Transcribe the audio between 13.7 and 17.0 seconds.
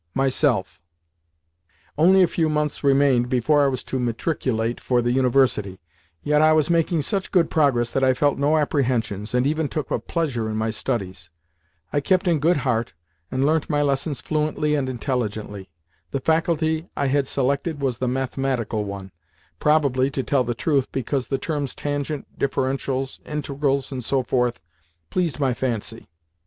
lessons fluently and intelligently. The faculty